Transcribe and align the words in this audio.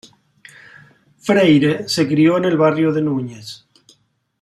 Freire 1.19 1.87
se 1.87 2.07
crio 2.07 2.35
en 2.37 2.45
el 2.45 2.57
barrio 2.57 2.91
de 2.91 3.03
Núñez. 3.03 3.67